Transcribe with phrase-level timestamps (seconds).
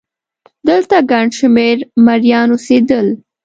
[0.69, 3.07] دلته ګڼ شمېر مریان اوسېدل